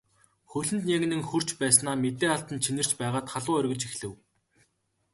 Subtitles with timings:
[0.51, 4.13] Хөл нь янгинан хөрч байснаа мэдээ алдан чинэрч байгаад халуу оргиж эхлэв.